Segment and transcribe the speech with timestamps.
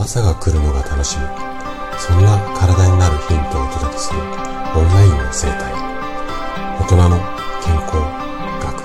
[0.00, 1.26] 朝が来るのが楽しみ。
[1.98, 4.26] そんな体になるヒントをお届けするオン
[4.94, 5.74] ラインの生態。
[6.80, 7.18] 大人の
[7.62, 7.96] 健康
[8.62, 8.80] 学。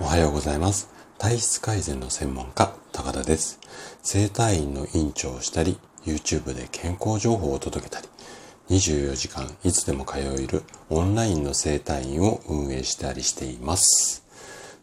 [0.00, 0.88] おはようございます。
[1.18, 3.60] 体質改善の専門家高田です。
[4.02, 8.08] 生体院の院長をしたり YouTube で健康情報を届けたり
[8.70, 14.24] 24時間いつでも通えるオンラインの生態院を運営したりしています。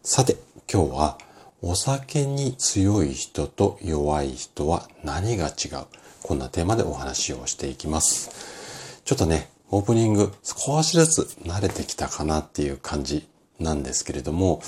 [0.04, 0.38] さて、
[0.73, 1.17] 今日は
[1.61, 5.85] お酒に強い人と弱い人は何が違う？
[6.23, 9.02] こんなテーマでお話をしていきます。
[9.03, 13.27] ちょっとね、オープニング少しずつ慣れてきたかなっていう感じ
[13.59, 14.61] なんですけれども、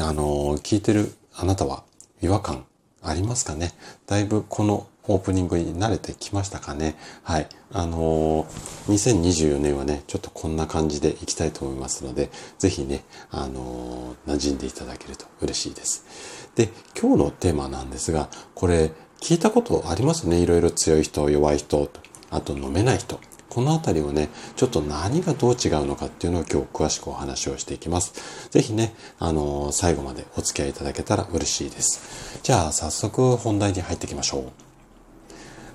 [0.00, 1.82] あの、聞いてるあなたは
[2.22, 2.64] 違和感
[3.02, 3.72] ありますかね？
[4.06, 7.48] だいぶこのオープニングに慣れてきましたかねはい。
[7.72, 16.50] あのー、2024年はね、ちょっとこんな感じでいきたいと思いますので、ぜひね、あのー、馴染んでいただけると嬉しいです。
[16.54, 16.68] で、
[17.00, 18.90] 今日のテーマなんですが、これ、
[19.20, 20.38] 聞いたことありますね？
[20.40, 21.90] いろいろ強い人、弱い人、
[22.30, 23.20] あと飲めない人。
[23.50, 28.48] このあたりをね、ちょっと何がどう違うのかっていうのを今日詳しくお話をしていきます。
[28.50, 32.40] ぜひね、あのー、最後までお付き合いいただけたら嬉しいです。
[32.42, 34.69] じゃあ、早速本題に入っていきましょう。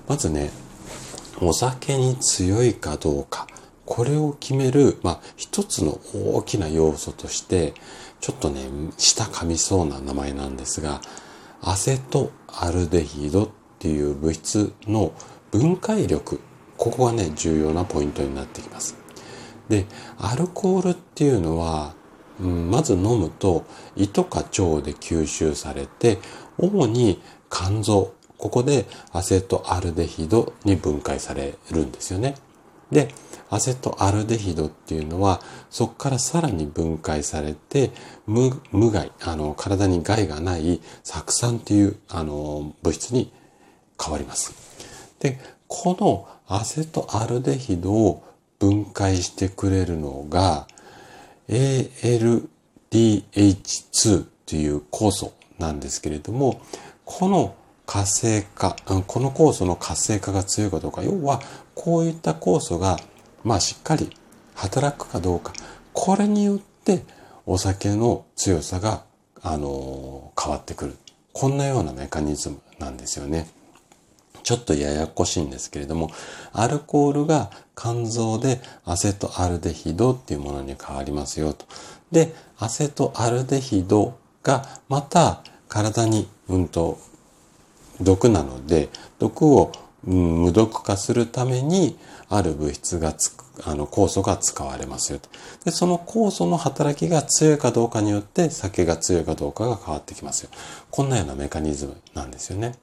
[0.08, 0.50] まずね、
[1.40, 3.46] お酒に強いかどうか、
[3.84, 7.74] これを決める、まあ、一つの大きな要素として、
[8.20, 11.00] ちょっとね、舌噛みそうな名前なんですが、
[11.60, 13.48] アセトアルデヒドっ
[13.78, 15.12] ていう物質の
[15.50, 16.40] 分解力、
[16.76, 18.96] ここがね、重要なポイントになってきます。
[19.68, 19.86] で、
[20.18, 21.94] アルコールっていうのは、
[22.40, 23.64] うん、まず飲むと
[23.96, 26.18] 胃とか腸で吸収されて、
[26.58, 27.20] 主に
[27.50, 32.36] 肝臓、ここでアセトアルデヒドに分解されるんですよね。
[32.90, 33.08] で、
[33.50, 37.90] アセトアルデヒドっていうのは、そこからさらに分解されて、
[38.26, 43.32] 無無害、あの、体に害がない酢酸っていう、あの、物質に
[44.02, 44.54] 変わります。
[45.20, 48.24] で、このアセトアルデヒドを
[48.58, 50.66] 分解してくれるのが、
[51.48, 56.60] ALDH2 っていう酵素なんですけれども、
[57.04, 57.54] この
[57.86, 58.76] 活性化、
[59.06, 61.40] この酵素の活性化が強いかどうか、要は
[61.74, 62.98] こういった酵素が、
[63.44, 64.10] まあしっかり
[64.54, 65.52] 働くかどうか、
[65.92, 67.04] これによって
[67.46, 69.04] お酒の強さが、
[69.42, 70.96] あの変わってくる。
[71.32, 73.48] こんなようなメカニズムなんですよね。
[74.42, 76.10] ちょっとややこしいんですけれども、
[76.52, 81.66] アルコールが肝臓でアセトアルデヒドっていうものに変わりますよと。
[82.10, 86.98] で、アセトアルデヒドがまた体に、うんと、
[88.00, 89.72] 毒なので、毒を、
[90.04, 91.98] 無毒化するために、
[92.28, 95.20] ある物質がつあの、酵素が使われますよ
[95.64, 95.70] で。
[95.70, 100.50] その酵素の働きが強いかどうかによって、酒が強いかどうかが変わってきますよ。
[100.90, 102.74] こんなようなメカニズムなんですよね。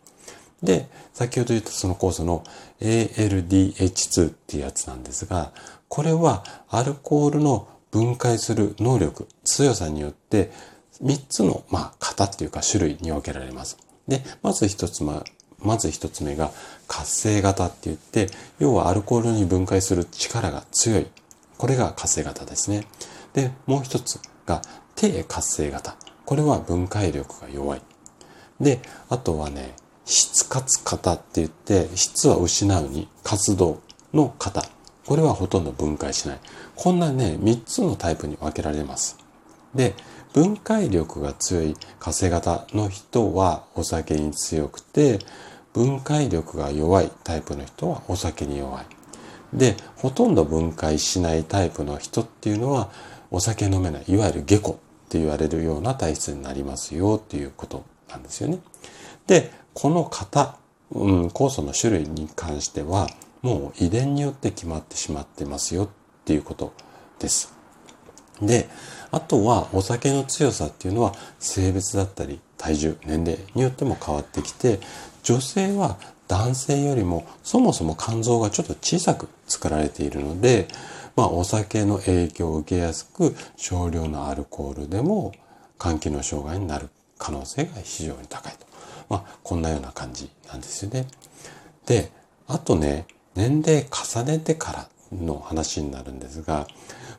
[0.64, 2.44] で、先ほど言ったその酵素の
[2.82, 5.52] ALDH2 っていうやつなんですが、
[5.90, 10.52] これはアルコールの分解する能力、強さによって、
[11.04, 13.78] 3つの、まあ、型っていうか種類に分けられます。
[14.08, 15.24] で、まず一つま、
[15.60, 16.52] まず一つ目が
[16.88, 18.28] 活性型って言って、
[18.60, 21.08] 要はアルコールに分解する力が強い。
[21.58, 22.86] これが活性型ですね。
[23.34, 24.62] で、もう一つが
[24.96, 25.96] 低活性型。
[26.26, 27.82] これは分解力が弱い。
[28.60, 29.74] で、あとはね、
[30.06, 33.82] 質活型って言って、質は失うに活動
[34.14, 34.64] の型。
[35.06, 36.40] これはほとんど分解しない。
[36.76, 39.18] こんなね、3つのタイプに分けられます。
[39.74, 39.94] で、
[40.34, 45.20] 分解力が強い活性型の人はお酒に強くて、
[45.74, 48.86] 分解力が弱いタイプの人はお酒に弱い。
[49.54, 52.90] で、ほとんど分解しないタイプの人っていうのは
[53.30, 54.74] お酒飲めない、いわゆる下戸っ
[55.10, 58.60] て言われるような体質になりますよっていうことなんですよね。
[59.28, 60.58] で、この型、
[60.92, 63.08] うん、酵素の種類に関しては
[63.44, 65.90] もう遺伝によって決まってしまってますよっ
[66.26, 66.74] ていうこと
[67.20, 67.54] です。
[68.46, 68.70] で、
[69.12, 74.80] あとはお酒の強さっていうのは性別だったり体重、年齢によっても変わってきて、
[75.24, 75.98] 女性は
[76.28, 80.68] 男性よりもそもそも肝臓がちょっと小さく作られているので、
[81.16, 85.34] まあお酒の影響を受けやすく少量のアルコールでも
[85.80, 88.66] 肝機能障害になる可能性が非常に高いと。
[89.10, 91.08] まあこんなような感じなんですよね。
[91.86, 92.12] で、
[92.48, 93.06] あとね、
[93.36, 96.68] 年齢重ねてからの話になるんですが、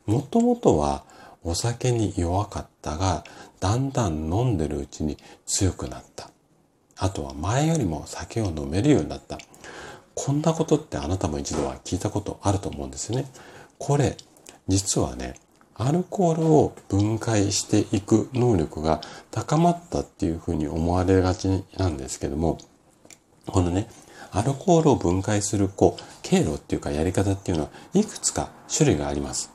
[0.07, 1.05] もともとは
[1.45, 3.23] お酒に弱かったが、
[3.61, 6.31] だんだん飲んでるうちに強くなった。
[6.97, 9.39] あとは前よりも酒を飲めるようになった。
[10.15, 13.27] こんなことってあなたも一度は聞いたことあると思うんですね。
[13.79, 14.17] これ、
[14.69, 15.35] 実はね、
[15.75, 19.01] アルコールを分解していく能力が
[19.31, 22.59] 高まったっていうふうに思われがちなんですけども、
[23.47, 23.89] このね、
[24.31, 29.51] アルコールを分解するこう経路っていうかやり方っていうのはいくつか種類があります。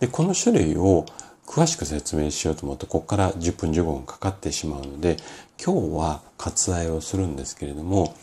[0.00, 1.06] で、この種類を
[1.46, 5.16] 詳しく説明しようと思うと、ここから10分15分かかってしまうので、
[5.62, 8.14] 今日は割愛をするんですけれども、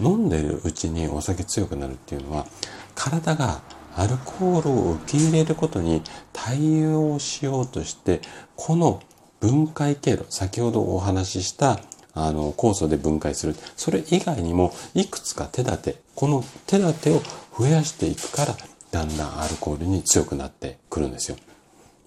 [0.00, 2.46] 飲んでるうちにお酒強くなるっていうのは、
[2.94, 3.60] 体が
[3.96, 6.02] アルコールを受け入れることに
[6.32, 8.20] 対応しようとして、
[8.56, 9.02] この
[9.40, 11.80] 分解経路、先ほどお話しした
[12.14, 13.54] あの酵素で分解する。
[13.76, 17.20] それ以外にもいくつか手立て、この手立てを
[17.58, 18.56] 増やしていくから、
[18.90, 21.36] だんだんアルコールに強くなってくるんですよ。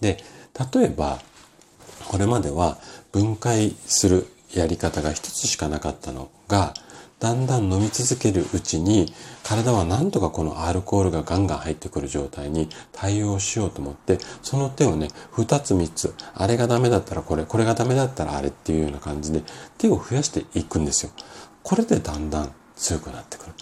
[0.01, 0.23] で、
[0.73, 1.19] 例えば、
[2.07, 2.77] これまでは
[3.11, 6.73] 分解するやり方が一つしかなかったのが、
[7.23, 9.13] だんだん飲み続けるうちに
[9.43, 19.41] 体はなんとかこのアルコールがガンガン入ってくる状態に対応しようと思ってその手をね2つ3つあれがダメだったらこれこれがダメだったらあれっていうような感じで
[19.77, 21.13] 手を増やしていくんですよ。
[21.63, 23.53] これでだんだん強くなってくる。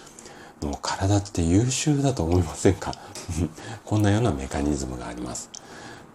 [0.67, 2.93] もう体って優秀だと思いませんか？
[3.85, 5.51] こんなようなメカニズムがあります。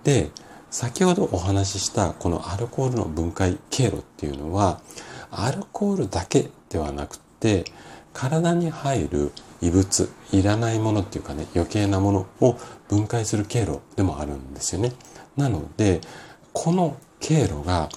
[0.03, 0.33] で
[0.77, 4.83] 先ほどお話ししたこのアルコールの分解経路っていうのは
[5.31, 7.65] アルコールだけではなくて
[8.13, 9.33] 体に入る
[9.63, 12.59] 異物いらないものっていうかね余計なものを
[12.91, 14.93] 分解する経路でもあるんですよね。
[15.35, 16.03] なので
[16.53, 17.89] この経路が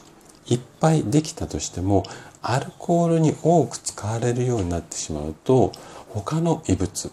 [0.48, 2.06] いっぱいできたとしても
[2.42, 5.74] アルコールに多く使われるようになってしまうと
[6.08, 7.12] 他の異物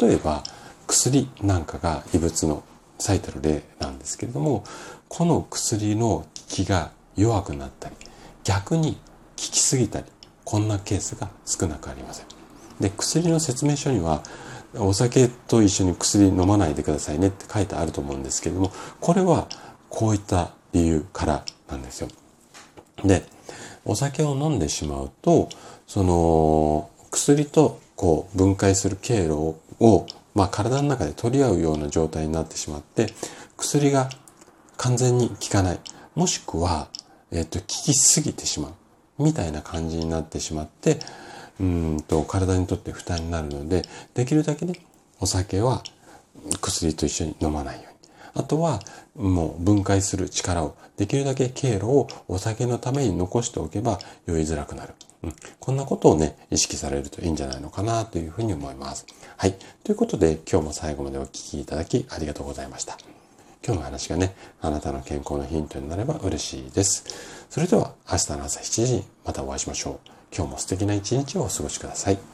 [0.00, 0.42] 例えば
[0.86, 2.62] 薬なんかが異物の
[3.02, 4.64] 最たる例なんですけれども
[5.08, 7.96] この薬の効きが弱くなったり
[8.44, 8.98] 逆に効
[9.36, 10.06] きすぎたり
[10.44, 12.26] こんなケースが少なくありません。
[12.80, 14.22] で、薬の説明書には、
[14.74, 19.48] お酒と一緒に薬飲まないでくださいねって書いてあると思うんですけれども、これは
[19.88, 22.08] こういった理由からなんですよ。
[23.04, 23.24] で、
[23.84, 25.48] お酒を飲んでしまうと、
[25.86, 33.08] その、薬とこう分解する経路を、まあ、体の中で取り合うような状態になってしまって、
[33.56, 34.08] 薬が
[34.76, 35.80] 完全に効かない。
[36.14, 36.88] もしくは、
[37.30, 38.72] えっ、と、効きすぎてしまう。
[39.22, 40.98] みたいな感じになってしまって、
[41.60, 43.82] うんと体にとって負担になるので、
[44.14, 44.74] できるだけね、
[45.20, 45.82] お酒は
[46.60, 47.91] 薬と一緒に飲まないように。
[48.34, 48.80] あとは、
[49.14, 54.94] もう分解する力を、できるだけ経路をお酒のために残しておけば酔いづらくなる。
[55.22, 59.06] うん、こんなことをね、意識されるといいんじゃないのかなというふうに思います。
[59.36, 59.54] はい。
[59.84, 62.98] ということで、今日も最後までお聴きいただきありがとうございました。
[63.64, 67.04] 今日の話がね、あなたの健康のヒントになれば嬉しいです。
[67.48, 70.10] それでは明日の朝7時にまたお会いしましょう。
[70.34, 72.31] 今日も素敵な一日をお過ごしください。